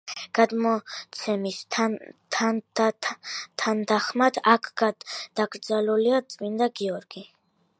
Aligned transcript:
გადმოცემის 0.37 1.59
თანახმად 2.37 4.41
აქ 4.53 4.71
დაკრძალულია 5.41 6.23
წმინდა 6.35 6.71
გიორგი. 6.83 7.25